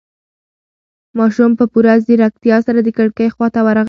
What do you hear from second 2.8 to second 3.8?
د کړکۍ خواته ورغی.